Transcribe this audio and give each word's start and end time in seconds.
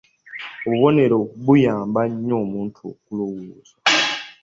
Obubonero 0.65 1.17
buyamba 1.45 2.01
nnyo 2.11 2.35
omuntu 2.43 2.79
okulowooza. 2.91 3.75